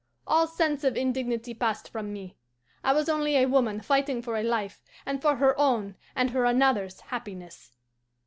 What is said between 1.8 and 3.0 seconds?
from me. I